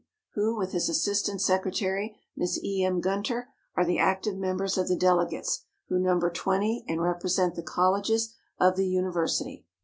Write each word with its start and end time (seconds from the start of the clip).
who, 0.33 0.57
with 0.57 0.71
his 0.71 0.89
assistant 0.89 1.39
secretary, 1.43 2.17
Miss 2.35 2.57
E. 2.63 2.83
M. 2.83 3.01
Gunter, 3.01 3.49
are 3.75 3.85
the 3.85 3.99
active 3.99 4.35
members 4.35 4.75
of 4.75 4.87
the 4.87 4.95
delegates, 4.95 5.63
who 5.89 5.99
number 5.99 6.31
twenty 6.31 6.83
and 6.87 7.03
represent 7.03 7.53
the 7.53 7.61
colleges 7.61 8.33
of 8.59 8.75
the 8.77 8.87
university. 8.87 9.63